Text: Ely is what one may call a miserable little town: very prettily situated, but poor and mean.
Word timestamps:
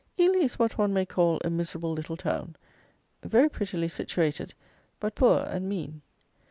Ely 0.19 0.39
is 0.39 0.57
what 0.57 0.79
one 0.79 0.91
may 0.93 1.05
call 1.05 1.39
a 1.45 1.49
miserable 1.51 1.91
little 1.93 2.17
town: 2.17 2.55
very 3.21 3.47
prettily 3.47 3.87
situated, 3.87 4.55
but 4.99 5.13
poor 5.13 5.43
and 5.47 5.69
mean. 5.69 6.01